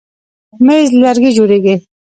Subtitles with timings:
[0.65, 1.75] مېز له لرګي جوړېږي.